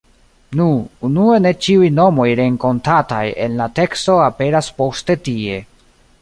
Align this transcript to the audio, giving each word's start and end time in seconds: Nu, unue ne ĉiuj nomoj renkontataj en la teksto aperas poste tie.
Nu, 0.59 0.65
unue 1.09 1.35
ne 1.45 1.51
ĉiuj 1.65 1.89
nomoj 1.97 2.25
renkontataj 2.39 3.23
en 3.45 3.61
la 3.61 3.69
teksto 3.81 4.17
aperas 4.31 4.73
poste 4.81 5.19
tie. 5.29 5.63